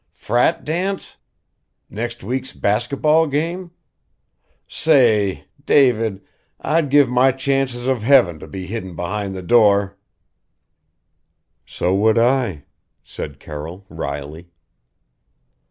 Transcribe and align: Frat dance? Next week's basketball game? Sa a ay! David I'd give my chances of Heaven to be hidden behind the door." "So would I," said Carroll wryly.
Frat 0.13 0.65
dance? 0.65 1.17
Next 1.87 2.23
week's 2.23 2.53
basketball 2.53 3.27
game? 3.27 3.69
Sa 4.67 4.91
a 4.93 5.31
ay! 5.33 5.45
David 5.63 6.21
I'd 6.59 6.89
give 6.89 7.07
my 7.07 7.31
chances 7.31 7.85
of 7.85 8.01
Heaven 8.01 8.39
to 8.39 8.47
be 8.47 8.65
hidden 8.65 8.95
behind 8.95 9.35
the 9.35 9.43
door." 9.43 9.99
"So 11.67 11.93
would 11.93 12.17
I," 12.17 12.63
said 13.03 13.39
Carroll 13.39 13.85
wryly. 13.89 14.49